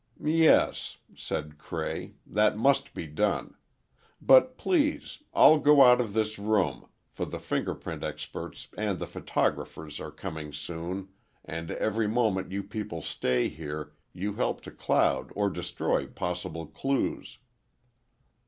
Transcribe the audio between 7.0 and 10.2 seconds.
for the finger print experts and the photographers are